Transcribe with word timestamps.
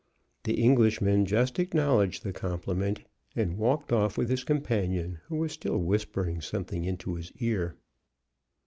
The 0.45 0.55
Englishman 0.55 1.27
just 1.27 1.59
acknowledged 1.59 2.23
the 2.23 2.33
compliment, 2.33 3.01
and 3.35 3.55
walked 3.59 3.93
off 3.93 4.17
with 4.17 4.31
his 4.31 4.43
companion, 4.43 5.19
who 5.27 5.35
was 5.35 5.51
still 5.51 5.77
whispering 5.77 6.41
something 6.41 6.85
into 6.85 7.13
his 7.13 7.31
ear. 7.33 7.75